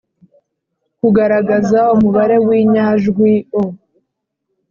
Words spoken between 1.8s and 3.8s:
umubare w’inyajwi o,